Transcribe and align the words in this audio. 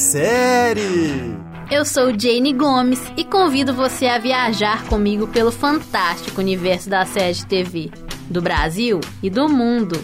série! 0.00 1.36
Eu 1.70 1.84
sou 1.84 2.18
Jane 2.18 2.54
Gomes 2.54 3.00
e 3.18 3.22
convido 3.22 3.74
você 3.74 4.06
a 4.06 4.18
viajar 4.18 4.84
comigo 4.86 5.28
pelo 5.28 5.52
fantástico 5.52 6.40
universo 6.40 6.88
da 6.88 7.04
série 7.04 7.34
de 7.34 7.46
TV, 7.46 7.90
do 8.28 8.40
Brasil 8.40 8.98
e 9.22 9.28
do 9.28 9.48
mundo. 9.48 10.02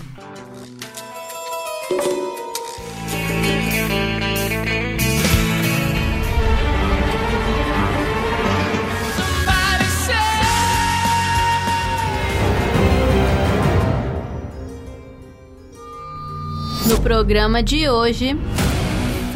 No 16.87 17.01
programa 17.01 17.63
de 17.63 17.89
hoje, 17.89 18.37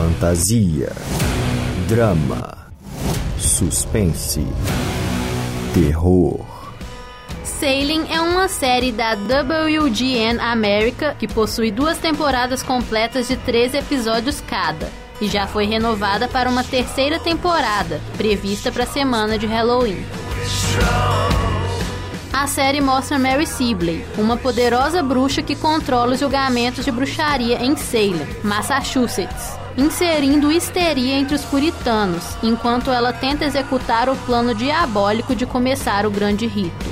Fantasia, 0.01 0.91
drama, 1.87 2.57
suspense, 3.37 4.43
terror. 5.75 6.41
Sailing 7.45 8.07
é 8.11 8.19
uma 8.19 8.49
série 8.49 8.93
da 8.93 9.13
WGN 9.13 10.41
America 10.41 11.15
que 11.19 11.29
possui 11.29 11.71
duas 11.71 11.99
temporadas 11.99 12.63
completas 12.63 13.29
de 13.29 13.37
13 13.37 13.77
episódios 13.77 14.41
cada 14.41 14.89
e 15.21 15.29
já 15.29 15.47
foi 15.47 15.67
renovada 15.67 16.27
para 16.27 16.49
uma 16.49 16.65
terceira 16.65 17.21
temporada, 17.21 18.01
prevista 18.17 18.73
para 18.73 18.85
a 18.85 18.87
semana 18.87 19.37
de 19.37 19.45
Halloween. 19.45 20.03
A 22.41 22.47
série 22.47 22.81
mostra 22.81 23.19
Mary 23.19 23.47
Sibley, 23.47 24.03
uma 24.17 24.35
poderosa 24.35 25.03
bruxa 25.03 25.43
que 25.43 25.55
controla 25.55 26.15
os 26.15 26.21
julgamentos 26.21 26.87
de 26.87 26.91
bruxaria 26.91 27.63
em 27.63 27.77
Salem, 27.77 28.27
Massachusetts, 28.43 29.59
inserindo 29.77 30.51
histeria 30.51 31.17
entre 31.17 31.35
os 31.35 31.45
puritanos, 31.45 32.25
enquanto 32.43 32.91
ela 32.91 33.13
tenta 33.13 33.45
executar 33.45 34.09
o 34.09 34.17
plano 34.17 34.55
diabólico 34.55 35.35
de 35.35 35.45
começar 35.45 36.07
o 36.07 36.11
grande 36.11 36.47
rito. 36.47 36.87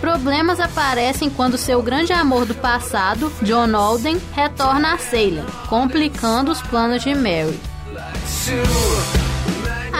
Problemas 0.00 0.60
aparecem 0.60 1.28
quando 1.28 1.58
seu 1.58 1.82
grande 1.82 2.12
amor 2.12 2.46
do 2.46 2.54
passado, 2.54 3.32
John 3.42 3.74
Alden, 3.74 4.22
retorna 4.32 4.94
a 4.94 4.98
Salem, 4.98 5.44
complicando 5.68 6.52
os 6.52 6.62
planos 6.62 7.02
de 7.02 7.12
Mary. 7.12 7.58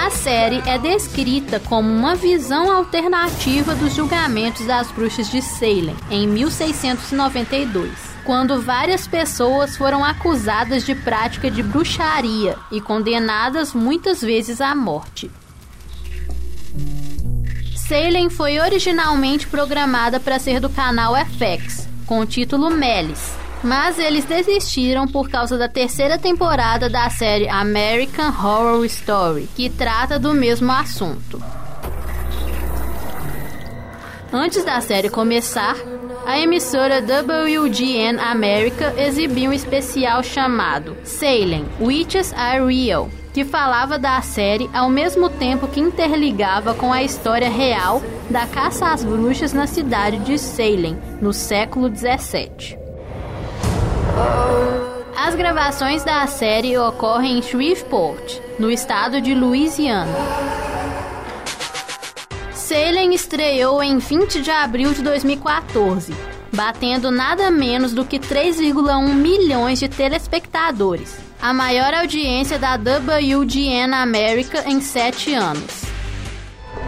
A 0.04 0.10
série 0.10 0.62
é 0.66 0.76
descrita 0.76 1.58
como 1.58 1.88
uma 1.88 2.14
visão 2.14 2.70
alternativa 2.70 3.74
dos 3.74 3.94
julgamentos 3.94 4.66
das 4.66 4.90
bruxas 4.90 5.30
de 5.30 5.40
Salem 5.40 5.96
em 6.10 6.28
1692, 6.28 7.90
quando 8.22 8.60
várias 8.60 9.06
pessoas 9.06 9.78
foram 9.78 10.04
acusadas 10.04 10.84
de 10.84 10.94
prática 10.94 11.50
de 11.50 11.62
bruxaria 11.62 12.54
e 12.70 12.82
condenadas 12.82 13.72
muitas 13.72 14.20
vezes 14.20 14.60
à 14.60 14.74
morte. 14.74 15.30
Salem 17.74 18.28
foi 18.28 18.60
originalmente 18.60 19.46
programada 19.46 20.20
para 20.20 20.38
ser 20.38 20.60
do 20.60 20.68
canal 20.68 21.14
FX, 21.16 21.88
com 22.04 22.20
o 22.20 22.26
título 22.26 22.68
Melis, 22.68 23.32
mas 23.64 23.98
eles 23.98 24.26
desistiram 24.26 25.08
por 25.08 25.30
causa 25.30 25.56
da 25.56 25.68
terceira 25.68 26.18
temporada 26.18 26.90
da 26.90 27.08
série 27.08 27.48
American 27.48 28.28
Horror 28.28 28.84
Story, 28.84 29.48
que 29.56 29.70
trata 29.70 30.18
do 30.18 30.34
mesmo 30.34 30.70
assunto. 30.70 31.42
Antes 34.30 34.64
da 34.64 34.80
série 34.82 35.08
começar, 35.08 35.76
a 36.26 36.38
emissora 36.38 37.00
WGN 37.00 38.18
America 38.20 38.92
exibiu 38.98 39.50
um 39.50 39.54
especial 39.54 40.22
chamado 40.22 40.96
Salem 41.02 41.64
Witches 41.80 42.34
Are 42.34 42.64
Real, 42.66 43.08
que 43.32 43.44
falava 43.44 43.98
da 43.98 44.20
série 44.20 44.68
ao 44.74 44.90
mesmo 44.90 45.30
tempo 45.30 45.68
que 45.68 45.80
interligava 45.80 46.74
com 46.74 46.92
a 46.92 47.02
história 47.02 47.48
real 47.48 48.02
da 48.28 48.46
caça 48.46 48.92
às 48.92 49.02
bruxas 49.02 49.52
na 49.52 49.66
cidade 49.66 50.18
de 50.18 50.38
Salem, 50.38 50.98
no 51.20 51.32
século 51.32 51.88
17. 51.88 52.83
As 55.16 55.34
gravações 55.34 56.04
da 56.04 56.26
série 56.26 56.76
ocorrem 56.76 57.38
em 57.38 57.42
Shreveport, 57.42 58.40
no 58.58 58.70
estado 58.70 59.20
de 59.20 59.34
Louisiana. 59.34 60.12
Salem 62.52 63.14
estreou 63.14 63.82
em 63.82 63.98
20 63.98 64.42
de 64.42 64.50
abril 64.50 64.92
de 64.92 65.02
2014, 65.02 66.14
batendo 66.52 67.10
nada 67.10 67.50
menos 67.50 67.92
do 67.92 68.04
que 68.04 68.18
3,1 68.18 69.08
milhões 69.14 69.78
de 69.78 69.88
telespectadores, 69.88 71.16
a 71.40 71.52
maior 71.52 71.92
audiência 71.94 72.58
da 72.58 72.74
WGN 72.74 73.94
America 73.94 74.64
em 74.66 74.80
sete 74.80 75.34
anos. 75.34 75.84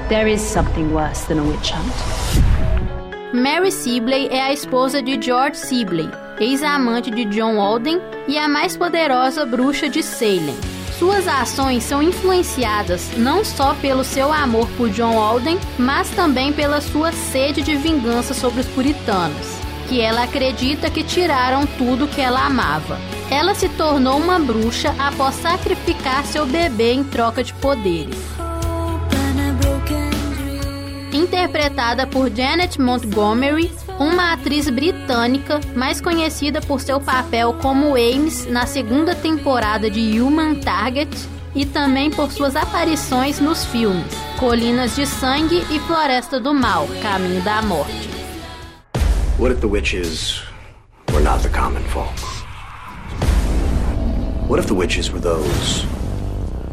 There 0.08 0.32
is 0.32 0.40
something 0.40 0.92
worse 0.92 1.26
than 1.26 1.40
a 1.40 1.42
witch 1.42 1.72
hunt. 1.72 3.34
Mary 3.34 3.72
Sibley 3.72 4.28
é 4.30 4.42
a 4.42 4.52
esposa 4.52 5.02
de 5.02 5.20
George 5.20 5.58
Sibley, 5.58 6.08
ex-amante 6.40 7.10
de 7.10 7.24
John 7.26 7.60
Alden 7.60 8.00
e 8.28 8.38
a 8.38 8.48
mais 8.48 8.76
poderosa 8.76 9.44
bruxa 9.46 9.88
de 9.88 10.02
Salem. 10.02 10.56
Suas 10.98 11.28
ações 11.28 11.84
são 11.84 12.02
influenciadas 12.02 13.10
não 13.18 13.44
só 13.44 13.74
pelo 13.74 14.02
seu 14.02 14.32
amor 14.32 14.66
por 14.78 14.88
John 14.88 15.20
Alden, 15.20 15.58
mas 15.78 16.08
também 16.10 16.52
pela 16.52 16.80
sua 16.80 17.12
sede 17.12 17.60
de 17.60 17.76
vingança 17.76 18.32
sobre 18.32 18.60
os 18.60 18.66
puritanos, 18.66 19.58
que 19.88 20.00
ela 20.00 20.24
acredita 20.24 20.88
que 20.88 21.02
tiraram 21.02 21.66
tudo 21.66 22.08
que 22.08 22.20
ela 22.20 22.46
amava. 22.46 22.98
Ela 23.30 23.54
se 23.54 23.68
tornou 23.68 24.16
uma 24.16 24.38
bruxa 24.38 24.94
após 24.98 25.34
sacrificar 25.34 26.24
seu 26.24 26.46
bebê 26.46 26.92
em 26.92 27.04
troca 27.04 27.44
de 27.44 27.52
poderes. 27.54 28.35
Interpretada 31.16 32.06
por 32.06 32.30
Janet 32.30 32.78
Montgomery, 32.78 33.72
uma 33.98 34.34
atriz 34.34 34.68
britânica 34.68 35.60
mais 35.74 35.98
conhecida 35.98 36.60
por 36.60 36.78
seu 36.78 37.00
papel 37.00 37.54
como 37.54 37.96
Ames 37.96 38.44
na 38.44 38.66
segunda 38.66 39.14
temporada 39.14 39.88
de 39.88 40.20
Human 40.20 40.56
Target 40.56 41.10
e 41.54 41.64
também 41.64 42.10
por 42.10 42.30
suas 42.30 42.54
aparições 42.54 43.40
nos 43.40 43.64
filmes 43.64 44.04
Colinas 44.38 44.94
de 44.94 45.06
Sangue 45.06 45.64
e 45.70 45.80
Floresta 45.80 46.38
do 46.38 46.52
Mal, 46.52 46.86
Caminho 47.00 47.40
da 47.40 47.62
Morte. 47.62 48.10
What 49.38 49.54
if 49.54 49.60
the 49.60 49.68
witches 49.68 50.42
were 51.14 51.24
not 51.24 51.42
the 51.42 51.48
common 51.48 51.82
folk? 51.84 52.12
What 54.50 54.60
if 54.60 54.66
the 54.66 54.74
witches 54.74 55.10
were 55.10 55.22
those 55.22 55.86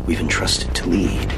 we've 0.06 0.22
entrusted 0.22 0.76
to 0.76 0.90
lead? 0.90 1.34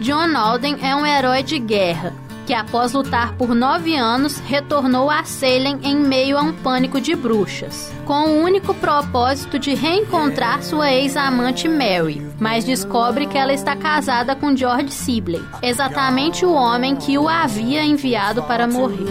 John 0.00 0.34
Alden 0.34 0.78
é 0.82 0.96
um 0.96 1.04
herói 1.04 1.42
de 1.42 1.58
guerra 1.58 2.14
que, 2.46 2.54
após 2.54 2.94
lutar 2.94 3.34
por 3.34 3.54
nove 3.54 3.94
anos, 3.94 4.38
retornou 4.38 5.10
a 5.10 5.24
Salem 5.24 5.78
em 5.82 5.94
meio 5.94 6.38
a 6.38 6.42
um 6.42 6.54
pânico 6.54 6.98
de 7.00 7.14
bruxas, 7.14 7.92
com 8.06 8.24
o 8.24 8.42
único 8.42 8.72
propósito 8.74 9.58
de 9.58 9.74
reencontrar 9.74 10.62
sua 10.62 10.90
ex-amante 10.90 11.68
Mary, 11.68 12.26
mas 12.40 12.64
descobre 12.64 13.26
que 13.26 13.36
ela 13.36 13.52
está 13.52 13.76
casada 13.76 14.34
com 14.34 14.56
George 14.56 14.90
Sibley, 14.90 15.44
exatamente 15.62 16.46
o 16.46 16.52
homem 16.52 16.96
que 16.96 17.18
o 17.18 17.28
havia 17.28 17.84
enviado 17.84 18.42
para 18.44 18.66
morrer. 18.66 19.06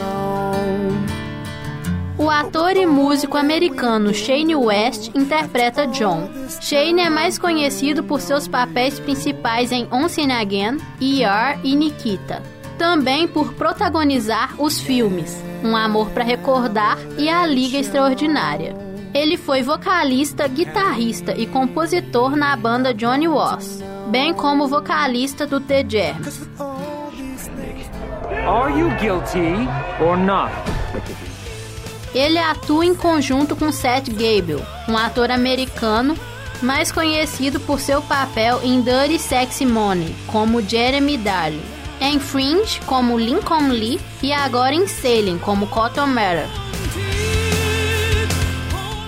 O 2.19 2.29
ator 2.29 2.75
e 2.75 2.85
músico 2.85 3.37
americano 3.37 4.13
Shane 4.13 4.53
West 4.53 5.09
interpreta 5.15 5.87
John. 5.87 6.29
Shane 6.59 7.03
é 7.03 7.09
mais 7.09 7.39
conhecido 7.39 8.03
por 8.03 8.19
seus 8.19 8.45
papéis 8.45 8.99
principais 8.99 9.71
em 9.71 9.87
Once 9.89 10.19
Again, 10.21 10.79
ER 10.99 11.57
e 11.63 11.73
Nikita. 11.77 12.43
Também 12.77 13.25
por 13.25 13.53
protagonizar 13.53 14.53
os 14.61 14.81
filmes 14.81 15.41
Um 15.63 15.77
Amor 15.77 16.09
para 16.09 16.25
Recordar 16.25 16.97
e 17.17 17.29
A 17.29 17.45
Liga 17.45 17.77
Extraordinária. 17.77 18.75
Ele 19.13 19.37
foi 19.37 19.63
vocalista, 19.63 20.45
guitarrista 20.45 21.33
e 21.37 21.47
compositor 21.47 22.35
na 22.35 22.53
banda 22.57 22.93
Johnny 22.93 23.29
Was, 23.29 23.81
bem 24.09 24.33
como 24.33 24.67
vocalista 24.67 25.47
do 25.47 25.61
The 25.61 25.85
Germs. 25.87 26.49
Are 28.45 28.77
you 28.77 28.89
guilty 28.99 29.69
or 30.05 30.17
not? 30.17 30.51
Ele 32.13 32.37
atua 32.37 32.85
em 32.85 32.95
conjunto 32.95 33.55
com 33.55 33.71
Seth 33.71 34.09
Gable, 34.09 34.63
um 34.87 34.97
ator 34.97 35.29
americano 35.29 36.17
mais 36.61 36.91
conhecido 36.91 37.59
por 37.59 37.79
seu 37.79 38.01
papel 38.01 38.59
em 38.63 38.81
Dirty 38.81 39.19
Sexy 39.19 39.65
Money, 39.65 40.15
como 40.27 40.61
Jeremy 40.61 41.17
Daly, 41.17 41.61
em 42.01 42.19
Fringe, 42.19 42.79
como 42.85 43.17
Lincoln 43.17 43.69
Lee 43.69 43.99
e 44.21 44.31
agora 44.31 44.73
em 44.73 44.87
Salem, 44.87 45.37
como 45.37 45.67
Cotton 45.67 46.07
Mather. 46.07 46.47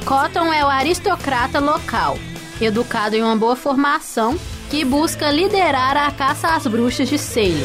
Cotton 0.06 0.52
é 0.52 0.64
o 0.64 0.68
aristocrata 0.68 1.60
local, 1.60 2.18
educado 2.60 3.16
em 3.16 3.24
uma 3.24 3.36
boa 3.36 3.56
formação, 3.56 4.38
que 4.70 4.86
busca 4.86 5.32
liderar 5.32 5.98
a 5.98 6.12
caça 6.12 6.50
às 6.50 6.66
bruxas 6.68 7.10
de 7.10 7.18
Salem. 7.18 7.64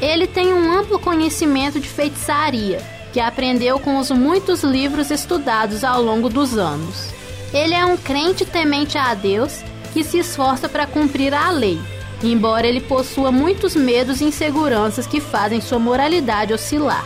Ele 0.00 0.26
tem 0.26 0.52
um 0.52 0.72
amplo 0.72 0.98
conhecimento 0.98 1.78
de 1.78 1.88
feitiçaria, 1.88 2.80
que 3.12 3.20
aprendeu 3.20 3.78
com 3.78 3.98
os 3.98 4.10
muitos 4.10 4.62
livros 4.62 5.10
estudados 5.10 5.84
ao 5.84 6.02
longo 6.02 6.28
dos 6.28 6.56
anos. 6.56 7.12
Ele 7.52 7.74
é 7.74 7.84
um 7.84 7.96
crente 7.96 8.44
temente 8.46 8.96
a 8.96 9.12
Deus 9.14 9.62
que 9.92 10.02
se 10.02 10.18
esforça 10.18 10.68
para 10.68 10.86
cumprir 10.86 11.34
a 11.34 11.50
lei, 11.50 11.78
embora 12.22 12.66
ele 12.66 12.80
possua 12.80 13.30
muitos 13.30 13.76
medos 13.76 14.20
e 14.20 14.24
inseguranças 14.24 15.06
que 15.06 15.20
fazem 15.20 15.60
sua 15.60 15.78
moralidade 15.78 16.54
oscilar. 16.54 17.04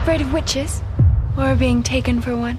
Afraid 0.00 0.24
of 0.24 0.34
witches? 0.34 0.82
Or 1.36 1.54
being 1.54 1.82
taken 1.82 2.20
for 2.20 2.34
one? 2.34 2.58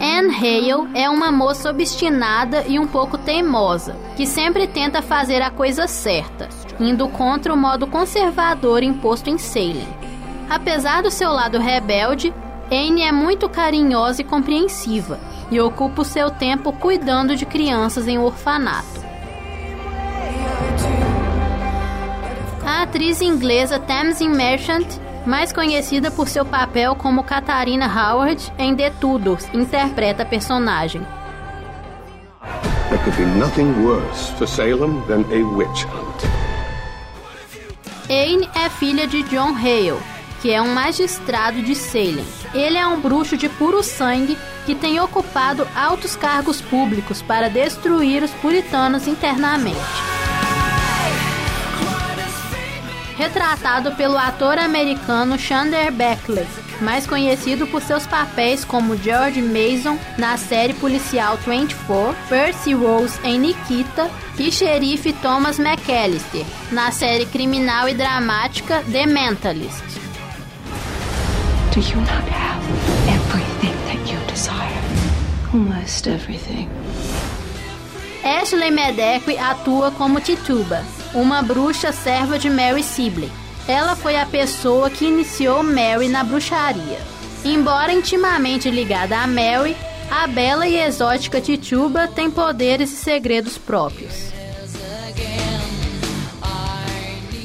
Anne 0.00 0.32
Hale 0.32 0.88
é 0.94 1.08
uma 1.08 1.30
moça 1.30 1.70
obstinada 1.70 2.64
e 2.66 2.78
um 2.78 2.86
pouco 2.86 3.18
teimosa, 3.18 3.96
que 4.16 4.26
sempre 4.26 4.66
tenta 4.66 5.02
fazer 5.02 5.42
a 5.42 5.50
coisa 5.50 5.86
certa, 5.86 6.48
indo 6.80 7.08
contra 7.08 7.52
o 7.52 7.56
modo 7.56 7.86
conservador 7.86 8.82
imposto 8.82 9.28
em 9.28 9.38
Salem. 9.38 10.07
Apesar 10.48 11.02
do 11.02 11.10
seu 11.10 11.30
lado 11.30 11.58
rebelde, 11.58 12.32
Anne 12.70 13.02
é 13.02 13.12
muito 13.12 13.48
carinhosa 13.48 14.22
e 14.22 14.24
compreensiva 14.24 15.18
e 15.50 15.60
ocupa 15.60 16.02
o 16.02 16.04
seu 16.04 16.30
tempo 16.30 16.72
cuidando 16.72 17.36
de 17.36 17.46
crianças 17.46 18.06
em 18.06 18.18
orfanato. 18.18 18.98
A 22.64 22.82
atriz 22.82 23.22
inglesa 23.22 23.78
Tamsin 23.78 24.28
Merchant, 24.28 24.86
mais 25.26 25.52
conhecida 25.52 26.10
por 26.10 26.28
seu 26.28 26.44
papel 26.44 26.94
como 26.94 27.24
Katharina 27.24 27.86
Howard 27.86 28.52
em 28.58 28.74
The 28.76 28.90
Tudors, 28.90 29.48
interpreta 29.54 30.22
a 30.22 30.26
personagem. 30.26 31.02
There 32.88 32.98
could 33.04 33.16
be 33.18 33.26
nothing 33.38 33.84
worse 33.84 34.30
for 34.38 34.46
Salem 34.46 35.02
than 35.06 35.24
a 35.30 35.44
witch 35.56 35.84
hunt. 35.84 36.24
Anne 38.08 38.48
é 38.54 38.70
filha 38.70 39.06
de 39.06 39.22
John 39.24 39.54
Hale, 39.54 39.98
que 40.40 40.52
é 40.52 40.60
um 40.62 40.72
magistrado 40.72 41.62
de 41.62 41.74
Salem. 41.74 42.24
Ele 42.54 42.76
é 42.76 42.86
um 42.86 43.00
bruxo 43.00 43.36
de 43.36 43.48
puro 43.48 43.82
sangue 43.82 44.36
que 44.64 44.74
tem 44.74 45.00
ocupado 45.00 45.66
altos 45.74 46.14
cargos 46.14 46.60
públicos 46.60 47.22
para 47.22 47.48
destruir 47.48 48.22
os 48.22 48.30
puritanos 48.32 49.06
internamente. 49.06 49.78
Retratado 53.16 53.92
pelo 53.96 54.16
ator 54.16 54.58
americano 54.58 55.36
Chandler 55.36 55.90
Beckley, 55.90 56.46
mais 56.80 57.04
conhecido 57.04 57.66
por 57.66 57.82
seus 57.82 58.06
papéis 58.06 58.64
como 58.64 58.96
George 58.96 59.42
Mason 59.42 59.98
na 60.16 60.36
série 60.36 60.74
policial 60.74 61.36
24, 61.38 62.14
Percy 62.28 62.74
Rose 62.74 63.18
em 63.24 63.40
Nikita 63.40 64.08
e 64.38 64.52
xerife 64.52 65.12
Thomas 65.14 65.58
McAllister 65.58 66.46
na 66.70 66.92
série 66.92 67.26
criminal 67.26 67.88
e 67.88 67.94
dramática 67.94 68.84
The 68.92 69.06
Mentalist. 69.06 69.97
Do 71.78 71.84
you 71.84 72.00
not 72.00 72.26
have 72.28 72.60
everything 73.08 73.76
that 73.86 74.10
you 74.10 74.18
desire? 74.26 74.82
Almost 75.54 76.08
everything. 76.08 76.68
Ashley 78.24 78.72
Medeque 78.72 79.38
atua 79.38 79.92
como 79.92 80.20
Tituba, 80.20 80.84
uma 81.14 81.40
bruxa 81.40 81.92
serva 81.92 82.36
de 82.36 82.50
Mary 82.50 82.82
Sibley. 82.82 83.30
Ela 83.68 83.94
foi 83.94 84.16
a 84.16 84.26
pessoa 84.26 84.90
que 84.90 85.04
iniciou 85.04 85.62
Mary 85.62 86.08
na 86.08 86.24
bruxaria. 86.24 86.98
Embora 87.44 87.92
intimamente 87.92 88.68
ligada 88.68 89.16
a 89.16 89.28
Mary, 89.28 89.76
a 90.10 90.26
bela 90.26 90.66
e 90.66 90.76
exótica 90.80 91.40
Tituba 91.40 92.08
tem 92.08 92.28
poderes 92.28 92.90
e 92.90 92.96
segredos 92.96 93.56
próprios. 93.56 94.32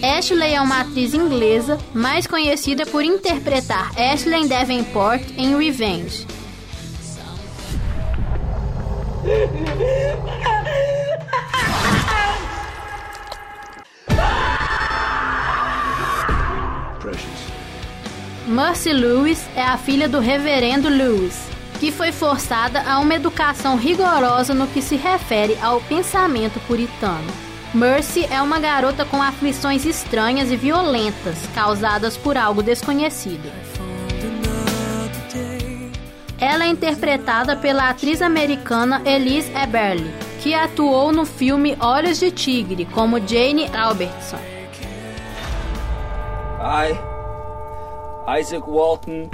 Ashley 0.04 0.54
é 0.54 0.60
uma 0.60 0.82
atriz 0.82 1.14
inglesa, 1.14 1.78
mais 1.94 2.28
conhecida 2.28 2.86
por 2.86 3.06
interpretar 3.06 3.90
Ashley 3.98 4.50
Davenport 4.50 5.24
em 5.38 5.58
Revenge. 5.58 6.28
Mercy 18.46 18.92
Lewis 18.92 19.48
é 19.56 19.64
a 19.64 19.78
filha 19.78 20.10
do 20.10 20.20
reverendo 20.20 20.90
Lewis, 20.90 21.48
que 21.80 21.94
foi 21.94 22.12
forçada 22.12 22.84
a 22.86 23.00
uma 23.00 23.16
educação 23.16 23.78
rigorosa 23.78 24.54
no 24.54 24.68
que 24.68 24.82
se 24.82 24.98
refere 24.98 25.58
ao 25.62 25.80
pensamento 25.80 26.60
puritano. 26.68 27.43
Mercy 27.74 28.24
é 28.30 28.40
uma 28.40 28.60
garota 28.60 29.04
com 29.04 29.20
aflições 29.20 29.84
estranhas 29.84 30.52
e 30.52 30.56
violentas, 30.56 31.36
causadas 31.56 32.16
por 32.16 32.38
algo 32.38 32.62
desconhecido. 32.62 33.52
Ela 36.40 36.66
é 36.66 36.68
interpretada 36.68 37.56
pela 37.56 37.90
atriz 37.90 38.22
americana 38.22 39.02
Elise 39.06 39.52
Eberle, 39.56 40.14
que 40.40 40.54
atuou 40.54 41.12
no 41.12 41.26
filme 41.26 41.76
Olhos 41.80 42.20
de 42.20 42.30
Tigre 42.30 42.86
como 42.86 43.20
Jane 43.20 43.68
Albertson. 43.76 44.38
I, 46.62 46.96
Isaac 48.40 48.70
Walton, 48.70 49.32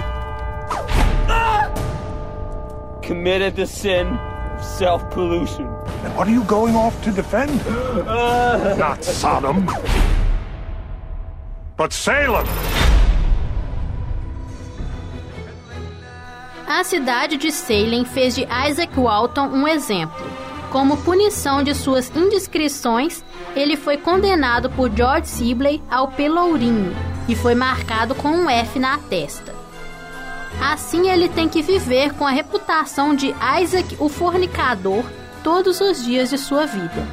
committed 3.06 3.54
the 3.54 3.66
sin 3.66 4.18
self 4.62 5.02
pollution. 5.10 5.66
And 6.04 6.16
what 6.16 6.28
are 6.28 6.32
you 6.32 6.44
going 6.44 6.74
off 6.76 7.00
to 7.04 7.10
defend? 7.10 7.50
Not 8.78 9.04
Sodom, 9.04 9.66
but 11.76 11.92
Salem. 11.92 12.46
A 16.66 16.84
cidade 16.84 17.36
de 17.36 17.50
Salem 17.50 18.04
fez 18.04 18.36
de 18.36 18.46
Isaac 18.68 18.98
Walton 18.98 19.48
um 19.48 19.66
exemplo. 19.66 20.24
Como 20.70 20.96
punição 20.98 21.64
de 21.64 21.74
suas 21.74 22.08
indiscrições, 22.14 23.24
ele 23.56 23.76
foi 23.76 23.96
condenado 23.96 24.70
por 24.70 24.88
George 24.88 25.26
Sibley 25.26 25.82
ao 25.90 26.08
pelourinho 26.08 26.94
e 27.28 27.34
foi 27.34 27.56
marcado 27.56 28.14
com 28.14 28.28
um 28.28 28.48
F 28.48 28.78
na 28.78 28.98
testa. 28.98 29.59
Assim, 30.60 31.08
ele 31.08 31.28
tem 31.28 31.48
que 31.48 31.62
viver 31.62 32.12
com 32.14 32.26
a 32.26 32.30
reputação 32.30 33.14
de 33.14 33.34
Isaac 33.60 33.96
o 33.98 34.08
fornicador 34.08 35.02
todos 35.42 35.80
os 35.80 36.04
dias 36.04 36.28
de 36.28 36.36
sua 36.36 36.66
vida. 36.66 37.06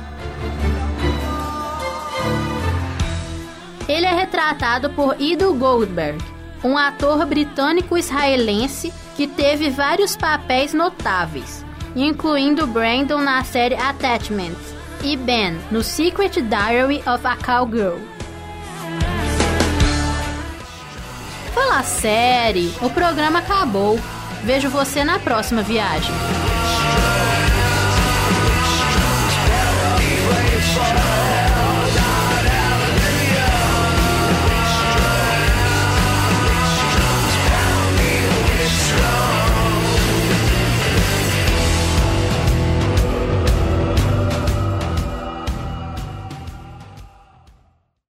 Ele 3.88 4.06
é 4.06 4.14
retratado 4.14 4.90
por 4.90 5.16
Ido 5.20 5.54
Goldberg, 5.54 6.22
um 6.62 6.78
ator 6.78 7.26
britânico-israelense 7.26 8.92
que 9.16 9.26
teve 9.28 9.70
vários 9.70 10.18
papéis 10.18 10.74
notáveis, 10.74 11.66
incluindo 11.96 12.68
Brandon 12.68 13.20
na 13.22 13.44
série 13.46 13.76
Attachments 13.76 14.76
e 15.04 15.16
Ben 15.16 15.58
no 15.72 15.82
Secret 15.82 16.42
Diary 16.42 17.02
of 17.08 17.26
a 17.26 17.38
Cowgirl. 17.38 18.17
Fala 21.58 21.82
série, 21.82 22.72
o 22.84 22.88
programa 22.88 23.40
acabou. 23.40 24.00
Vejo 24.44 24.70
você 24.70 25.04
na 25.04 25.18
próxima 25.18 25.64
viagem. 25.64 26.14